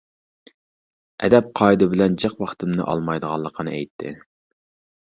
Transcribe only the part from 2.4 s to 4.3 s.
ۋاقتىمنى ئالمايدىغانلىقىنى ئېيتتى.